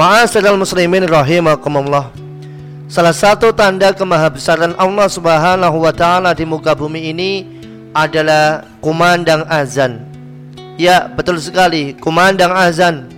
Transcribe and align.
Ma'asyiral 0.00 0.56
muslimin 0.56 1.04
rahimakumullah. 1.04 2.08
Salah 2.88 3.12
satu 3.12 3.52
tanda 3.52 3.92
kemahabesaran 3.92 4.72
Allah 4.80 5.04
Subhanahu 5.12 5.76
wa 5.84 5.92
taala 5.92 6.32
di 6.32 6.48
muka 6.48 6.72
bumi 6.72 7.12
ini 7.12 7.44
adalah 7.92 8.64
kumandang 8.80 9.44
azan. 9.44 10.00
Ya, 10.80 11.04
betul 11.04 11.36
sekali, 11.36 11.92
kumandang 12.00 12.48
azan 12.48 13.12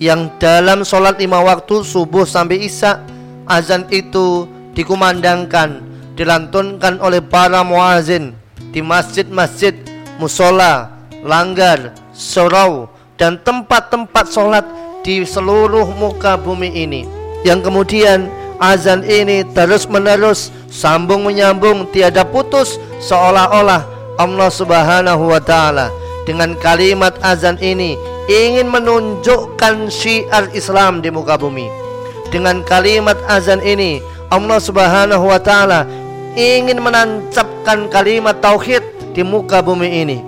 yang 0.00 0.32
dalam 0.40 0.88
sholat 0.88 1.20
lima 1.20 1.36
waktu 1.44 1.84
subuh 1.84 2.24
sampai 2.24 2.64
isya 2.64 2.96
azan 3.44 3.84
itu 3.92 4.48
dikumandangkan, 4.72 5.84
dilantunkan 6.16 6.96
oleh 7.04 7.20
para 7.20 7.60
muazin 7.60 8.32
di 8.72 8.80
masjid-masjid, 8.80 9.76
musola, 10.16 10.96
langgar, 11.20 11.92
surau, 12.16 12.88
dan 13.20 13.36
tempat-tempat 13.44 14.24
sholat 14.32 14.64
di 15.06 15.22
seluruh 15.22 15.86
muka 15.94 16.34
bumi 16.34 16.74
ini. 16.74 17.06
Yang 17.46 17.70
kemudian 17.70 18.26
azan 18.58 19.06
ini 19.06 19.46
terus 19.54 19.86
menerus 19.86 20.50
sambung 20.66 21.22
menyambung 21.22 21.86
tiada 21.94 22.26
putus 22.26 22.82
seolah-olah 22.98 23.86
Allah 24.18 24.50
Subhanahu 24.50 25.30
wa 25.30 25.38
taala. 25.38 25.94
Dengan 26.26 26.58
kalimat 26.58 27.14
azan 27.22 27.54
ini 27.62 27.94
ingin 28.26 28.66
menunjukkan 28.66 29.86
syiar 29.86 30.50
Islam 30.50 30.98
di 30.98 31.14
muka 31.14 31.38
bumi. 31.38 31.70
Dengan 32.34 32.66
kalimat 32.66 33.14
azan 33.30 33.62
ini 33.62 34.02
Allah 34.34 34.58
Subhanahu 34.58 35.30
wa 35.30 35.38
taala 35.38 35.86
ingin 36.34 36.82
menancapkan 36.82 37.86
kalimat 37.94 38.42
tauhid 38.42 38.82
di 39.14 39.22
muka 39.22 39.62
bumi 39.62 40.02
ini. 40.02 40.18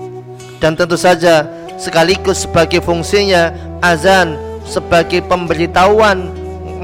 Dan 0.63 0.79
tentu 0.79 0.95
saja 0.95 1.51
sekaligus 1.75 2.47
sebagai 2.47 2.79
fungsinya 2.79 3.51
azan 3.83 4.48
sebagai 4.69 5.25
pemberitahuan 5.25 6.29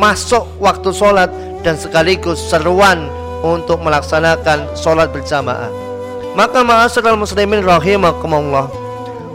masuk 0.01 0.48
waktu 0.59 0.91
sholat 0.91 1.29
dan 1.61 1.77
sekaligus 1.77 2.41
seruan 2.41 3.12
untuk 3.45 3.84
melaksanakan 3.84 4.72
sholat 4.72 5.12
berjamaah. 5.12 5.69
Maka 6.34 6.67
ma'asyiral 6.67 7.20
muslimin 7.20 7.62
rahimakumullah 7.62 8.67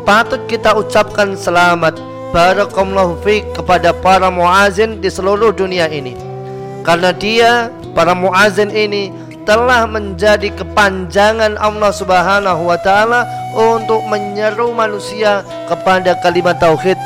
patut 0.03 0.41
kita 0.49 0.73
ucapkan 0.75 1.37
selamat 1.37 1.95
barakallahu 2.33 3.21
fiik 3.21 3.53
kepada 3.53 3.93
para 3.93 4.27
muazin 4.33 4.99
di 4.99 5.07
seluruh 5.07 5.53
dunia 5.53 5.87
ini. 5.87 6.17
Karena 6.83 7.13
dia 7.13 7.69
para 7.93 8.17
muazin 8.17 8.73
ini 8.73 9.13
telah 9.45 9.89
menjadi 9.89 10.53
kepanjangan 10.53 11.57
Allah 11.57 11.91
Subhanahu 11.93 12.69
wa 12.69 12.77
taala 12.81 13.25
untuk 13.57 14.05
menyeru 14.05 14.73
manusia 14.73 15.41
kepada 15.65 16.13
kalimat 16.21 16.57
tauhid 16.61 16.97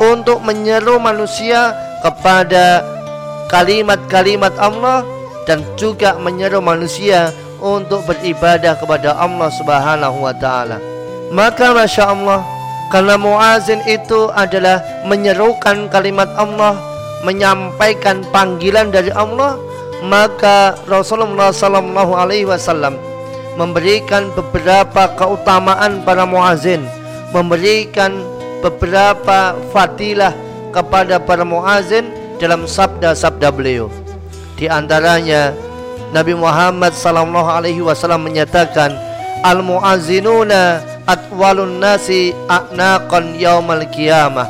untuk 0.00 0.40
menyeru 0.40 0.96
manusia 0.96 1.76
kepada 2.00 2.80
kalimat-kalimat 3.52 4.56
Allah 4.56 5.04
dan 5.44 5.60
juga 5.76 6.16
menyeru 6.16 6.64
manusia 6.64 7.30
untuk 7.60 8.08
beribadah 8.08 8.80
kepada 8.80 9.12
Allah 9.20 9.52
Subhanahu 9.52 10.24
wa 10.24 10.32
taala. 10.32 10.80
Maka 11.30 11.70
Masya 11.70 12.10
Allah 12.10 12.42
Karena 12.90 13.14
muazin 13.14 13.78
itu 13.86 14.26
adalah 14.34 14.82
menyerukan 15.06 15.86
kalimat 15.94 16.26
Allah 16.34 16.74
Menyampaikan 17.22 18.26
panggilan 18.34 18.90
dari 18.90 19.14
Allah 19.14 19.54
Maka 20.02 20.74
Rasulullah 20.90 21.54
Sallallahu 21.54 22.18
Alaihi 22.18 22.50
Wasallam 22.50 22.98
Memberikan 23.54 24.34
beberapa 24.34 25.06
keutamaan 25.14 26.02
para 26.02 26.26
muazin 26.26 26.82
Memberikan 27.30 28.26
beberapa 28.60 29.56
fadilah 29.72 30.32
kepada 30.70 31.18
para 31.18 31.42
muazin 31.42 32.08
dalam 32.38 32.64
sabda-sabda 32.64 33.52
beliau. 33.52 33.92
Di 34.56 34.68
antaranya 34.68 35.52
Nabi 36.12 36.36
Muhammad 36.36 36.92
sallallahu 36.96 37.48
alaihi 37.48 37.82
wasallam 37.84 38.26
menyatakan 38.28 38.92
al 39.40 39.64
muazzinuna 39.64 40.84
atwalun 41.08 41.80
nasi 41.80 42.36
a'naqan 42.46 43.36
yaumal 43.40 43.84
qiyamah. 43.90 44.46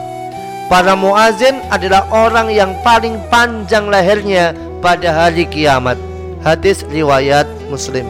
Para 0.71 0.95
muazin 0.95 1.59
adalah 1.67 2.07
orang 2.15 2.47
yang 2.55 2.71
paling 2.87 3.19
panjang 3.27 3.91
lehernya 3.91 4.55
pada 4.79 5.11
hari 5.11 5.43
kiamat. 5.51 5.99
Hadis 6.47 6.87
riwayat 6.87 7.45
Muslim. 7.67 8.07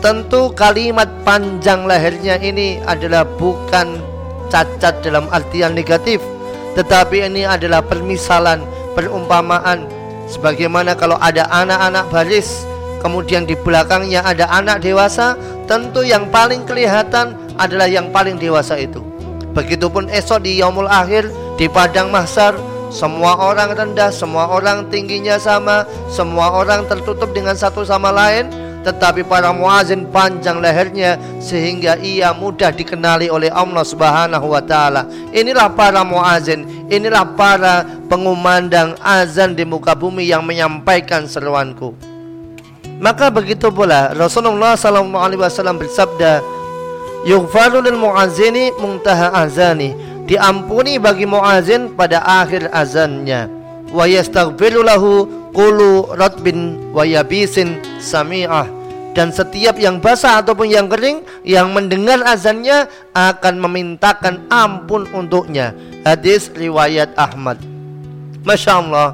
Tentu 0.00 0.48
kalimat 0.56 1.12
panjang 1.28 1.84
lehernya 1.84 2.40
ini 2.40 2.80
adalah 2.88 3.28
bukan 3.36 4.00
cacat 4.50 5.00
dalam 5.00 5.30
artian 5.30 5.72
negatif. 5.72 6.20
Tetapi 6.76 7.26
ini 7.26 7.46
adalah 7.46 7.80
permisalan 7.80 8.62
perumpamaan. 8.92 9.86
Sebagaimana 10.30 10.94
kalau 10.94 11.18
ada 11.18 11.46
anak-anak 11.50 12.06
baris 12.10 12.62
kemudian 13.02 13.48
di 13.48 13.56
belakangnya 13.58 14.22
ada 14.22 14.46
anak 14.52 14.84
dewasa 14.84 15.34
tentu 15.66 16.04
yang 16.04 16.28
paling 16.30 16.62
kelihatan 16.68 17.34
adalah 17.58 17.88
yang 17.90 18.12
paling 18.14 18.36
dewasa 18.38 18.78
itu. 18.78 19.02
Begitupun 19.50 20.06
esok 20.12 20.46
di 20.46 20.62
yaumul 20.62 20.86
akhir 20.86 21.26
di 21.58 21.66
padang 21.66 22.14
mahsar 22.14 22.54
semua 22.90 23.38
orang 23.38 23.70
rendah, 23.74 24.10
semua 24.10 24.50
orang 24.50 24.90
tingginya 24.90 25.38
sama, 25.38 25.86
semua 26.10 26.50
orang 26.50 26.86
tertutup 26.90 27.30
dengan 27.30 27.54
satu 27.54 27.86
sama 27.86 28.10
lain 28.10 28.50
tetapi 28.80 29.24
para 29.28 29.52
muazin 29.52 30.08
panjang 30.08 30.60
lehernya 30.60 31.20
sehingga 31.36 32.00
ia 32.00 32.32
mudah 32.32 32.72
dikenali 32.72 33.28
oleh 33.28 33.52
Allah 33.52 33.84
Subhanahu 33.84 34.52
wa 34.52 34.62
taala. 34.64 35.04
Inilah 35.36 35.68
para 35.76 36.00
muazin, 36.00 36.88
inilah 36.88 37.36
para 37.36 37.84
pengumandang 38.08 38.96
azan 39.04 39.52
di 39.52 39.68
muka 39.68 39.92
bumi 39.92 40.28
yang 40.28 40.44
menyampaikan 40.44 41.28
seruanku. 41.28 41.92
Maka 43.00 43.32
begitu 43.32 43.72
pula 43.72 44.12
Rasulullah 44.12 44.76
sallallahu 44.76 45.24
alaihi 45.24 45.40
wasallam 45.40 45.80
bersabda, 45.80 46.44
"Yughfaru 47.24 47.84
lil 47.84 47.96
muazini 47.96 48.72
muntaha 48.76 49.32
azani." 49.36 50.08
Diampuni 50.28 50.94
bagi 51.02 51.26
muazin 51.26 51.90
pada 51.98 52.22
akhir 52.22 52.70
azannya. 52.70 53.50
Wa 53.90 54.06
yastaghfiru 54.06 54.86
lahu 54.86 55.40
Kulu 55.50 56.14
ratbin 56.14 56.94
wa 56.94 57.02
yabisin 57.02 57.82
sami'ah 58.00 58.80
dan 59.12 59.34
setiap 59.34 59.76
yang 59.76 59.98
basah 59.98 60.40
ataupun 60.40 60.70
yang 60.70 60.86
kering 60.86 61.26
yang 61.42 61.74
mendengar 61.74 62.22
azannya 62.22 62.86
akan 63.12 63.54
memintakan 63.58 64.46
ampun 64.48 65.06
untuknya. 65.10 65.74
Hadis 66.06 66.48
riwayat 66.54 67.12
Ahmad. 67.18 67.60
Masya 68.46 68.72
Allah. 68.80 69.08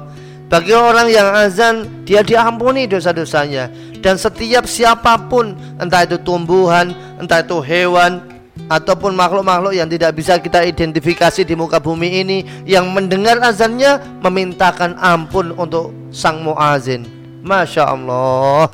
Bagi 0.47 0.71
orang 0.71 1.11
yang 1.11 1.27
azan 1.35 2.07
dia 2.07 2.23
diampuni 2.23 2.87
dosa-dosanya 2.87 3.67
dan 3.99 4.15
setiap 4.15 4.63
siapa 4.63 5.19
pun 5.27 5.51
entah 5.75 6.07
itu 6.07 6.15
tumbuhan, 6.23 6.95
entah 7.19 7.43
itu 7.43 7.59
hewan, 7.59 8.23
ataupun 8.71 9.11
makhluk-makhluk 9.11 9.75
yang 9.75 9.91
tidak 9.91 10.15
bisa 10.15 10.39
kita 10.39 10.63
identifikasi 10.63 11.43
di 11.43 11.51
muka 11.51 11.83
bumi 11.83 12.23
ini 12.23 12.37
yang 12.63 12.87
mendengar 12.95 13.43
azannya 13.43 13.99
memintakan 14.23 14.95
ampun 14.99 15.51
untuk 15.55 15.91
sang 16.15 16.43
muazin. 16.43 17.16
Masya 17.47 17.83
Allah. 17.87 18.67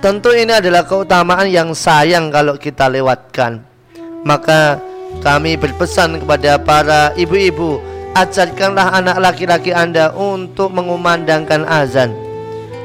Tentu 0.00 0.32
ini 0.32 0.50
adalah 0.50 0.88
keutamaan 0.88 1.46
yang 1.46 1.76
sayang 1.76 2.32
kalau 2.32 2.56
kita 2.56 2.88
lewatkan. 2.88 3.60
Maka 4.24 4.80
kami 5.20 5.60
berpesan 5.60 6.24
kepada 6.24 6.56
para 6.56 7.12
ibu-ibu, 7.14 7.78
ajarkanlah 8.16 8.96
anak 8.96 9.20
laki-laki 9.20 9.76
Anda 9.76 10.10
untuk 10.16 10.72
mengumandangkan 10.72 11.68
azan. 11.68 12.16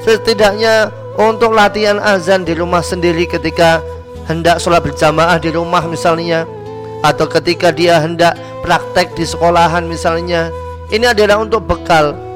Setidaknya 0.03 0.91
untuk 1.15 1.55
latihan 1.55 1.97
azan 2.03 2.43
di 2.43 2.53
rumah 2.53 2.83
sendiri 2.83 3.25
ketika 3.25 3.79
hendak 4.27 4.59
sholat 4.59 4.83
berjamaah 4.83 5.39
di 5.39 5.55
rumah 5.55 5.87
misalnya 5.87 6.43
atau 7.01 7.25
ketika 7.31 7.71
dia 7.71 8.03
hendak 8.03 8.35
praktek 8.61 9.15
di 9.15 9.23
sekolahan 9.23 9.87
misalnya 9.87 10.51
ini 10.91 11.07
adalah 11.07 11.39
untuk 11.39 11.63
bekal 11.63 12.26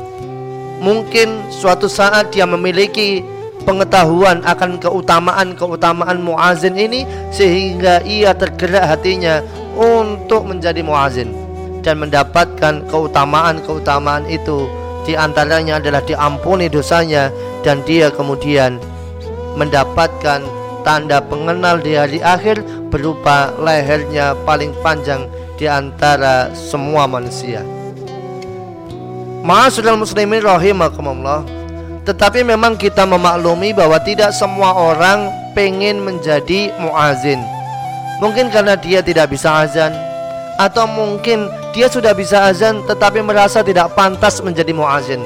mungkin 0.81 1.45
suatu 1.54 1.86
saat 1.86 2.33
dia 2.33 2.50
memiliki 2.50 3.22
pengetahuan 3.63 4.42
akan 4.42 4.81
keutamaan-keutamaan 4.81 6.18
muazin 6.25 6.74
ini 6.74 7.06
sehingga 7.30 8.01
ia 8.01 8.33
tergerak 8.33 8.98
hatinya 8.98 9.45
untuk 9.78 10.50
menjadi 10.50 10.81
muazin 10.81 11.30
dan 11.86 12.01
mendapatkan 12.01 12.81
keutamaan-keutamaan 12.89 14.25
itu 14.25 14.66
di 15.06 15.13
antaranya 15.18 15.78
adalah 15.78 16.01
diampuni 16.01 16.69
dosanya 16.69 17.30
dan 17.62 17.81
dia 17.86 18.10
kemudian 18.10 18.81
mendapatkan 19.57 20.42
tanda 20.81 21.22
pengenal 21.22 21.78
di 21.78 21.94
hari 21.94 22.19
akhir 22.22 22.62
berupa 22.89 23.54
lehernya 23.62 24.33
paling 24.45 24.74
panjang 24.81 25.30
di 25.57 25.69
antara 25.69 26.50
semua 26.57 27.06
manusia. 27.06 27.81
Ma'asyiral 29.41 29.97
muslimin 29.97 30.45
rahimakumullah. 30.45 31.41
Tetapi 32.05 32.45
memang 32.45 32.77
kita 32.77 33.09
memaklumi 33.09 33.73
bahwa 33.73 33.97
tidak 34.01 34.33
semua 34.38 34.73
orang 34.73 35.33
pengen 35.57 36.01
menjadi 36.01 36.69
muazin. 36.77 37.41
Mungkin 38.21 38.53
karena 38.53 38.77
dia 38.77 39.01
tidak 39.01 39.33
bisa 39.33 39.65
azan 39.65 39.89
atau 40.61 40.85
mungkin 40.85 41.49
dia 41.73 41.89
sudah 41.89 42.13
bisa 42.13 42.45
azan 42.53 42.85
tetapi 42.85 43.25
merasa 43.25 43.65
tidak 43.65 43.97
pantas 43.97 44.38
menjadi 44.45 44.77
muazin. 44.77 45.25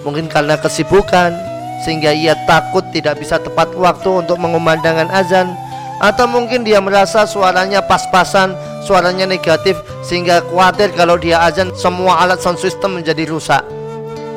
Mungkin 0.00 0.32
karena 0.32 0.56
kesibukan 0.56 1.36
sehingga 1.84 2.16
ia 2.16 2.32
takut 2.48 2.88
tidak 2.88 3.20
bisa 3.20 3.36
tepat 3.36 3.68
waktu 3.76 4.24
untuk 4.24 4.40
mengumandangkan 4.40 5.12
azan 5.12 5.52
atau 6.00 6.24
mungkin 6.24 6.64
dia 6.64 6.80
merasa 6.80 7.28
suaranya 7.28 7.84
pas-pasan, 7.84 8.56
suaranya 8.86 9.26
negatif 9.26 9.74
sehingga 10.06 10.46
khawatir 10.46 10.94
kalau 10.94 11.18
dia 11.18 11.42
azan 11.42 11.74
semua 11.74 12.22
alat 12.22 12.38
sound 12.38 12.62
system 12.62 13.02
menjadi 13.02 13.26
rusak. 13.26 13.66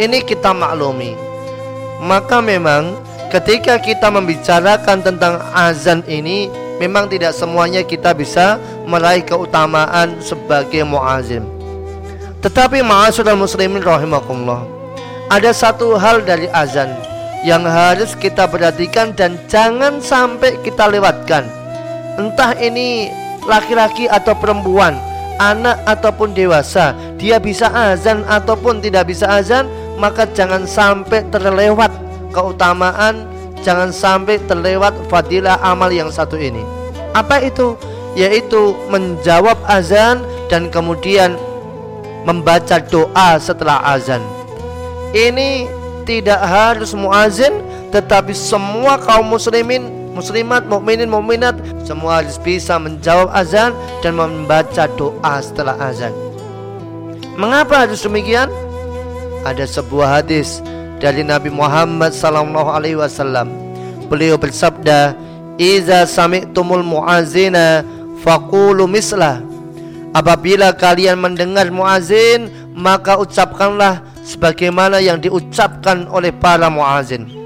Ini 0.02 0.26
kita 0.26 0.50
maklumi. 0.50 1.14
Maka 2.02 2.42
memang 2.42 2.98
ketika 3.30 3.78
kita 3.78 4.10
membicarakan 4.10 5.06
tentang 5.06 5.38
azan 5.54 6.02
ini 6.10 6.50
memang 6.82 7.06
tidak 7.12 7.38
semuanya 7.38 7.86
kita 7.86 8.16
bisa 8.18 8.58
meraih 8.90 9.22
keutamaan 9.22 10.18
sebagai 10.24 10.82
muazim. 10.82 11.46
Tetapi 12.40 12.80
ma'asyiral 12.80 13.36
muslimin 13.36 13.84
rahimakumullah. 13.84 14.64
Ada 15.30 15.52
satu 15.54 16.00
hal 16.00 16.24
dari 16.24 16.48
azan 16.56 16.90
yang 17.44 17.68
harus 17.68 18.16
kita 18.16 18.48
perhatikan 18.48 19.12
dan 19.14 19.36
jangan 19.52 20.00
sampai 20.00 20.56
kita 20.64 20.88
lewatkan. 20.88 21.46
Entah 22.16 22.56
ini 22.58 23.12
laki-laki 23.50 24.06
atau 24.06 24.38
perempuan, 24.38 24.94
anak 25.42 25.82
ataupun 25.90 26.38
dewasa, 26.38 26.94
dia 27.18 27.42
bisa 27.42 27.68
azan 27.74 28.22
ataupun 28.30 28.80
tidak 28.80 29.10
bisa 29.10 29.26
azan, 29.26 29.66
maka 29.98 30.30
jangan 30.32 30.70
sampai 30.70 31.26
terlewat 31.34 31.90
keutamaan 32.30 33.40
jangan 33.62 33.92
sampai 33.92 34.40
terlewat 34.48 34.96
fadilah 35.12 35.60
amal 35.60 35.92
yang 35.92 36.10
satu 36.12 36.40
ini. 36.40 36.64
Apa 37.12 37.44
itu? 37.44 37.76
Yaitu 38.16 38.76
menjawab 38.90 39.60
azan 39.70 40.24
dan 40.50 40.72
kemudian 40.74 41.38
membaca 42.26 42.82
doa 42.82 43.38
setelah 43.40 43.80
azan. 43.96 44.22
Ini 45.14 45.70
tidak 46.04 46.42
harus 46.42 46.94
muazin 46.94 47.62
tetapi 47.90 48.34
semua 48.34 49.02
kaum 49.02 49.26
muslimin 49.34 49.99
muslimat 50.20 50.68
mukminin 50.68 51.08
mukminat 51.08 51.56
semua 51.88 52.20
harus 52.20 52.36
bisa 52.36 52.76
menjawab 52.76 53.32
azan 53.32 53.72
dan 54.04 54.20
membaca 54.20 54.86
doa 55.00 55.40
setelah 55.40 55.80
azan. 55.80 56.12
Mengapa 57.40 57.88
harus 57.88 58.04
demikian? 58.04 58.52
Ada 59.48 59.64
sebuah 59.64 60.20
hadis 60.20 60.60
dari 61.00 61.24
Nabi 61.24 61.48
Muhammad 61.48 62.12
sallallahu 62.12 62.68
alaihi 62.68 63.00
wasallam. 63.00 63.48
Beliau 64.12 64.36
bersabda, 64.36 65.16
"Iza 65.56 66.04
sami'tumul 66.04 66.84
muazina 66.84 67.88
faqulu 68.20 68.84
mislah." 68.92 69.40
Apabila 70.12 70.76
kalian 70.76 71.24
mendengar 71.24 71.72
muazin, 71.72 72.52
maka 72.76 73.16
ucapkanlah 73.16 74.04
sebagaimana 74.28 75.00
yang 75.00 75.24
diucapkan 75.24 76.12
oleh 76.12 76.36
para 76.36 76.68
muazin. 76.68 77.39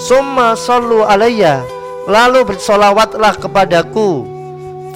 Summa 0.00 0.56
sallu 0.56 1.04
alayya, 1.04 1.60
lalu 2.08 2.48
bersolawatlah 2.48 3.36
kepadaku. 3.36 4.24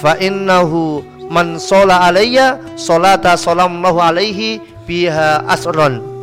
Fa 0.01 0.17
innahu 0.17 1.05
man 1.29 1.61
shola 1.61 2.09
alayya 2.09 2.57
salata 2.77 3.37
sallallahu 3.37 4.01
alaihi 4.01 4.61
biha 4.85 5.45
asron 5.49 6.15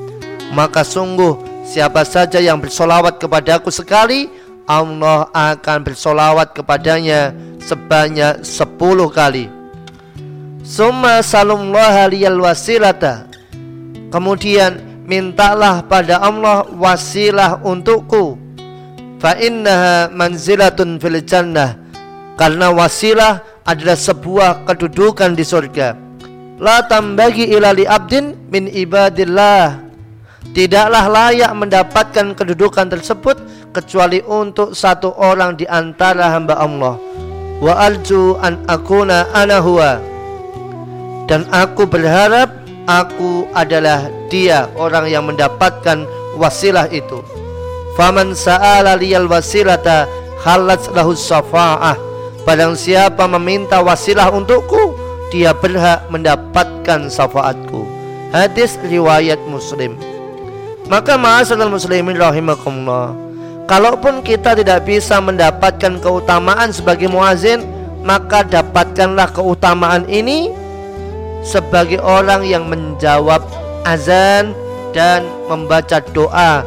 maka 0.52 0.84
sungguh 0.84 1.40
siapa 1.64 2.04
saja 2.04 2.38
yang 2.44 2.60
bersolawat 2.60 3.18
kepadaku 3.18 3.72
sekali 3.72 4.28
Allah 4.68 5.28
akan 5.32 5.80
bersolawat 5.84 6.54
kepadanya 6.56 7.36
sebanyak 7.60 8.46
sepuluh 8.46 9.12
kali. 9.12 9.52
Summa 10.62 11.20
salumullah 11.20 12.08
liyal 12.08 12.40
wasilata. 12.40 13.28
Kemudian 14.14 15.04
mintalah 15.04 15.84
pada 15.84 16.24
Allah 16.24 16.64
wasilah 16.72 17.60
untukku 17.68 18.41
Fa 19.22 19.38
innaha 19.38 20.10
manzilatun 20.10 20.98
fil 20.98 21.22
jannah 21.22 21.78
Karena 22.34 22.74
wasilah 22.74 23.46
adalah 23.70 23.94
sebuah 23.94 24.66
kedudukan 24.66 25.38
di 25.38 25.46
surga 25.46 25.94
La 26.58 26.82
tambagi 26.90 27.54
ila 27.54 27.70
li 27.70 27.86
abdin 27.86 28.34
min 28.50 28.66
ibadillah 28.66 29.92
Tidaklah 30.52 31.06
layak 31.08 31.54
mendapatkan 31.56 32.36
kedudukan 32.36 32.92
tersebut 32.92 33.40
kecuali 33.72 34.20
untuk 34.28 34.76
satu 34.76 35.16
orang 35.16 35.56
di 35.56 35.64
antara 35.64 36.28
hamba 36.28 36.60
Allah. 36.60 37.00
Wa 37.64 37.88
arju 37.88 38.36
an 38.44 38.60
akuna 38.68 39.32
ana 39.32 39.64
huwa. 39.64 40.04
Dan 41.32 41.48
aku 41.56 41.88
berharap 41.88 42.52
aku 42.84 43.48
adalah 43.56 44.12
dia 44.28 44.68
orang 44.76 45.08
yang 45.08 45.24
mendapatkan 45.24 46.04
wasilah 46.36 46.92
itu. 46.92 47.24
Faman 48.00 48.32
sa'ala 48.32 48.96
liyal 48.96 49.28
wasilata 49.28 50.08
halat 50.42 50.82
lahu 50.96 51.12
safa'ah. 51.14 51.98
Padang 52.42 52.74
siapa 52.74 53.30
meminta 53.30 53.84
wasilah 53.84 54.34
untukku, 54.34 54.98
dia 55.30 55.54
berhak 55.54 56.10
mendapatkan 56.10 57.12
syafaatku. 57.12 57.86
Hadis 58.34 58.80
riwayat 58.82 59.38
Muslim. 59.46 60.00
Maka 60.92 61.16
ma'asyiral 61.16 61.72
muslimin 61.72 62.20
rahimakumullah. 62.20 63.16
Kalaupun 63.64 64.20
kita 64.20 64.60
tidak 64.60 64.84
bisa 64.84 65.24
mendapatkan 65.24 66.04
keutamaan 66.04 66.76
sebagai 66.76 67.08
muazin, 67.08 67.64
maka 68.04 68.44
dapatkanlah 68.44 69.32
keutamaan 69.32 70.04
ini 70.12 70.52
sebagai 71.46 72.02
orang 72.04 72.44
yang 72.44 72.68
menjawab 72.68 73.40
azan 73.88 74.52
dan 74.92 75.24
membaca 75.48 76.04
doa. 76.12 76.66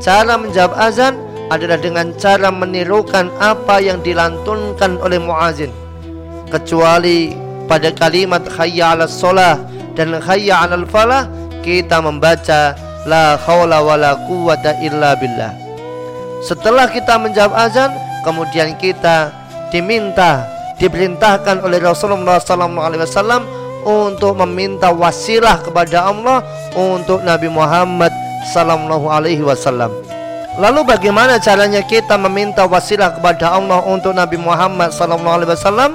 Cara 0.00 0.40
menjawab 0.40 0.72
azan 0.80 1.20
adalah 1.52 1.76
dengan 1.76 2.16
cara 2.16 2.48
menirukan 2.48 3.28
apa 3.36 3.84
yang 3.84 4.00
dilantunkan 4.00 4.96
oleh 4.96 5.20
muazin. 5.20 5.68
Kecuali 6.48 7.36
pada 7.68 7.92
kalimat 7.92 8.40
hayya 8.56 8.96
'alas 8.96 9.12
shalah 9.20 9.60
dan 9.92 10.16
hayya 10.16 10.64
'alal 10.64 10.88
falah 10.88 11.28
kita 11.60 12.00
membaca 12.00 12.72
la 13.04 13.36
haula 13.44 13.84
wala 13.84 14.16
quwata 14.24 14.80
illa 14.80 15.12
billah. 15.20 15.52
Setelah 16.40 16.88
kita 16.88 17.20
menjawab 17.20 17.52
azan, 17.52 17.92
kemudian 18.24 18.72
kita 18.80 19.28
diminta, 19.68 20.48
diperintahkan 20.80 21.60
oleh 21.60 21.76
Rasulullah 21.76 22.40
SAW 22.40 23.44
untuk 23.84 24.32
meminta 24.40 24.88
wasilah 24.88 25.60
kepada 25.60 26.08
Allah 26.08 26.40
untuk 26.72 27.20
Nabi 27.20 27.52
Muhammad 27.52 28.29
Sallallahu 28.48 29.06
Alaihi 29.12 29.44
Wasallam. 29.44 29.92
Lalu 30.58 30.82
bagaimana 30.82 31.38
caranya 31.38 31.84
kita 31.84 32.18
meminta 32.18 32.66
wasilah 32.66 33.14
kepada 33.16 33.54
Allah 33.54 33.80
untuk 33.86 34.16
Nabi 34.16 34.40
Muhammad 34.40 34.90
Sallallahu 34.90 35.36
Alaihi 35.40 35.52
Wasallam? 35.54 35.92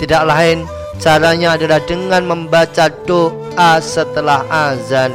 Tidak 0.00 0.22
lain 0.24 0.64
caranya 0.96 1.54
adalah 1.58 1.80
dengan 1.84 2.24
membaca 2.24 2.88
doa 3.04 3.78
setelah 3.84 4.42
azan. 4.48 5.12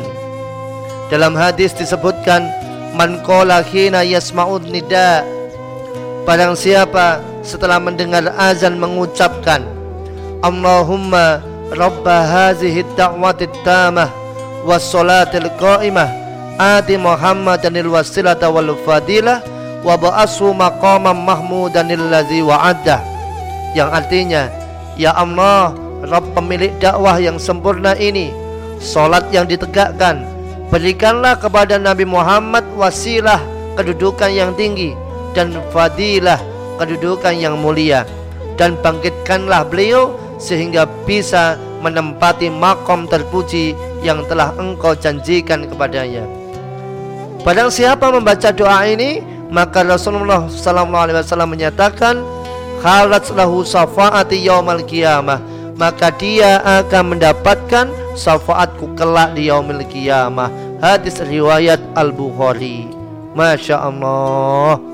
Dalam 1.10 1.36
hadis 1.36 1.74
disebutkan 1.76 2.48
man 2.96 3.20
qala 3.26 3.66
hina 3.66 4.06
yasma'ud 4.06 4.64
nida 4.70 5.26
Barang 6.22 6.54
siapa 6.54 7.20
setelah 7.42 7.82
mendengar 7.82 8.30
azan 8.38 8.78
mengucapkan 8.78 9.66
Allahumma 10.46 11.42
rabba 11.74 12.30
hazihi 12.30 12.86
da'wati 12.94 13.50
tamah 13.66 14.14
was 14.62 14.86
salatil 14.86 15.50
qa'imah 15.58 16.21
ati 16.62 16.94
Muhammadanil 17.02 17.90
wasilata 17.90 18.54
wal 18.54 18.78
fadilah 18.86 19.42
wa 19.82 19.98
ba'asu 19.98 20.54
maqaman 20.54 21.18
mahmudanil 21.26 22.14
ladzi 22.14 22.46
wa'addah 22.46 23.02
yang 23.74 23.90
artinya 23.90 24.46
ya 24.94 25.18
Allah 25.18 25.74
Rabb 26.06 26.38
pemilik 26.38 26.70
dakwah 26.78 27.18
yang 27.18 27.42
sempurna 27.42 27.98
ini 27.98 28.30
salat 28.78 29.26
yang 29.34 29.50
ditegakkan 29.50 30.30
Berikanlah 30.72 31.36
kepada 31.36 31.76
Nabi 31.76 32.08
Muhammad 32.08 32.64
wasilah 32.80 33.44
kedudukan 33.76 34.32
yang 34.32 34.56
tinggi 34.56 34.96
dan 35.36 35.52
fadilah 35.76 36.40
kedudukan 36.80 37.36
yang 37.36 37.60
mulia 37.60 38.08
dan 38.56 38.80
bangkitkanlah 38.80 39.68
beliau 39.68 40.16
sehingga 40.40 40.88
bisa 41.04 41.60
menempati 41.84 42.48
makom 42.48 43.04
terpuji 43.04 43.76
yang 44.00 44.24
telah 44.32 44.56
engkau 44.56 44.96
janjikan 44.96 45.68
kepadanya. 45.68 46.41
Padang 47.42 47.74
siapa 47.74 48.14
membaca 48.14 48.54
doa 48.54 48.86
ini? 48.86 49.22
Maka 49.52 49.84
Rasulullah 49.84 50.48
SAW 50.48 51.44
menyatakan 51.50 52.22
khalat 52.80 53.28
lahu 53.34 53.66
safaati 53.66 54.46
yaumal 54.46 54.86
qiyamah. 54.86 55.42
Maka 55.76 56.14
dia 56.14 56.62
akan 56.62 57.18
mendapatkan 57.18 57.90
syafaatku 58.14 58.94
kelak 58.94 59.34
di 59.34 59.50
yaumil 59.50 59.82
qiyamah. 59.90 60.54
Hadis 60.78 61.18
riwayat 61.18 61.82
Al-Bukhari. 61.98 62.86
Masya 63.34 63.80
Allah 63.90 64.92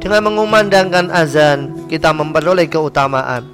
dengan 0.00 0.32
mengumandangkan 0.32 1.12
azan 1.12 1.86
kita 1.86 2.10
memperoleh 2.10 2.66
keutamaan. 2.66 3.44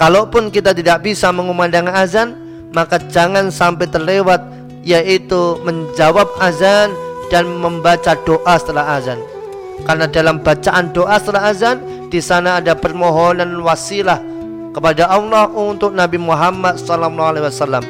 Kalaupun 0.00 0.48
kita 0.48 0.72
tidak 0.72 1.04
bisa 1.04 1.28
mengumandangkan 1.32 1.92
azan, 1.92 2.28
maka 2.72 2.96
jangan 3.12 3.52
sampai 3.52 3.88
terlewat 3.88 4.40
yaitu 4.86 5.58
menjawab 5.66 6.30
azan 6.38 6.94
dan 7.26 7.50
membaca 7.58 8.14
doa 8.22 8.54
setelah 8.54 8.94
azan. 8.94 9.18
Karena 9.82 10.06
dalam 10.06 10.38
bacaan 10.40 10.94
doa 10.94 11.18
setelah 11.18 11.50
azan 11.50 11.76
di 12.06 12.22
sana 12.22 12.62
ada 12.62 12.78
permohonan 12.78 13.50
wasilah 13.66 14.22
kepada 14.70 15.10
Allah 15.10 15.50
untuk 15.50 15.90
Nabi 15.90 16.22
Muhammad 16.22 16.78
SAW. 16.78 17.82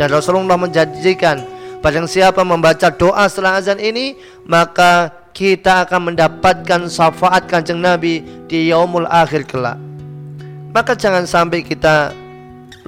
Dan 0.00 0.08
Rasulullah 0.08 0.56
menjanjikan 0.56 1.44
Barang 1.84 2.08
siapa 2.08 2.40
membaca 2.46 2.88
doa 2.88 3.28
setelah 3.28 3.60
azan 3.60 3.76
ini 3.76 4.16
Maka 4.48 5.12
kita 5.36 5.84
akan 5.84 6.12
mendapatkan 6.12 6.88
syafaat 6.88 7.44
kanjeng 7.44 7.84
Nabi 7.84 8.24
di 8.48 8.72
yaumul 8.72 9.04
akhir 9.04 9.44
kelak 9.44 9.76
Maka 10.72 10.96
jangan 10.96 11.28
sampai 11.28 11.60
kita 11.60 12.16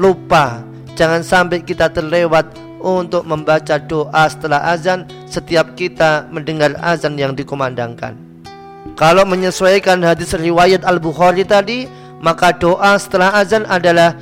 lupa 0.01 0.65
Jangan 0.97 1.21
sampai 1.21 1.61
kita 1.61 1.93
terlewat 1.93 2.64
untuk 2.85 3.25
membaca 3.25 3.81
doa 3.81 4.29
setelah 4.29 4.69
azan 4.69 5.09
Setiap 5.25 5.73
kita 5.73 6.29
mendengar 6.29 6.77
azan 6.85 7.17
yang 7.17 7.33
dikumandangkan. 7.33 8.13
Kalau 9.01 9.25
menyesuaikan 9.25 10.05
hadis 10.05 10.37
riwayat 10.37 10.85
Al-Bukhari 10.85 11.49
tadi 11.49 11.89
Maka 12.21 12.53
doa 12.53 13.01
setelah 13.01 13.41
azan 13.41 13.65
adalah 13.65 14.13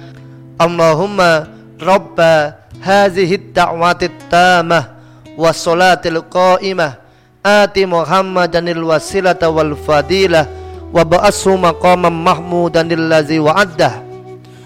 Allahumma 0.62 1.50
Rabba 1.82 2.62
hadhihi 2.78 3.50
da'wati 3.50 4.30
tamah 4.30 4.94
wassalatil 5.34 6.22
qa'imah 6.30 7.02
ati 7.42 7.82
muhammadanil 7.82 8.86
wasilata 8.86 9.50
wal 9.50 9.74
fadilah 9.74 10.46
wa 10.94 11.02
ba'ashu 11.02 11.58
maqaman 11.58 12.14
mahmudanil 12.14 13.10
ladzi 13.10 13.42
wa'addah. 13.42 13.98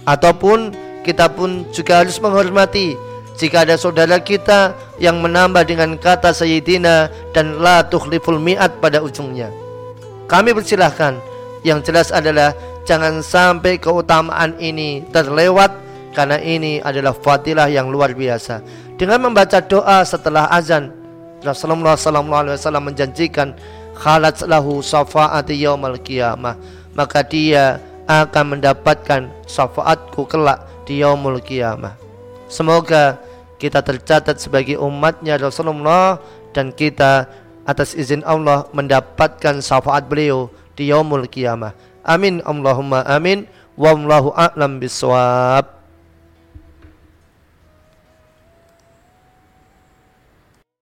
Ataupun 0.05 0.76
kita 1.07 1.33
pun 1.33 1.65
juga 1.73 2.05
harus 2.05 2.21
menghormati 2.21 2.99
jika 3.37 3.69
ada 3.69 3.76
saudara 3.76 4.16
kita 4.21 4.73
yang 4.97 5.21
menambah 5.21 5.69
dengan 5.69 5.95
kata 6.00 6.33
sayyidina 6.33 7.12
dan 7.37 7.61
la 7.61 7.85
tukhliful 7.85 8.40
mi'at 8.40 8.81
pada 8.81 9.05
ujungnya 9.05 9.52
kami 10.26 10.57
persilahkan 10.57 11.21
yang 11.62 11.83
jelas 11.83 12.11
adalah 12.11 12.55
jangan 12.87 13.21
sampai 13.21 13.76
keutamaan 13.83 14.55
ini 14.62 15.02
terlewat 15.11 15.75
karena 16.14 16.40
ini 16.40 16.81
adalah 16.81 17.12
fadilah 17.12 17.69
yang 17.69 17.93
luar 17.93 18.16
biasa. 18.16 18.64
Dengan 18.97 19.28
membaca 19.28 19.61
doa 19.61 20.00
setelah 20.00 20.49
azan, 20.49 20.88
Rasulullah 21.45 21.93
SAW 21.93 22.57
menjanjikan 22.81 23.52
khalat 23.93 24.40
lahu 24.49 24.81
syafaati 24.81 25.61
yaumal 25.61 26.00
qiyamah. 26.00 26.57
Maka 26.97 27.21
dia 27.21 27.76
akan 28.09 28.57
mendapatkan 28.57 29.28
syafaatku 29.45 30.25
kelak 30.25 30.64
di 30.88 31.05
yaumul 31.05 31.37
qiyamah. 31.43 31.93
Semoga 32.49 33.21
kita 33.56 33.80
tercatat 33.80 34.36
sebagai 34.40 34.76
umatnya 34.80 35.40
Rasulullah 35.40 36.20
dan 36.52 36.72
kita 36.72 37.28
atas 37.66 37.92
izin 37.96 38.22
Allah 38.25 38.68
mendapatkan 38.72 39.60
syafaat 39.60 40.06
beliau 40.06 40.48
di 40.78 40.92
yaumul 40.92 41.26
qiyamah. 41.26 41.75
Amin 42.06 42.40
Allahumma 42.46 43.02
amin. 43.04 43.44
Wallahu 43.76 44.32
a'lam 44.32 44.80
bisawab. 44.80 45.75